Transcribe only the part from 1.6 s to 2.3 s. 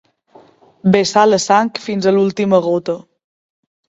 fins a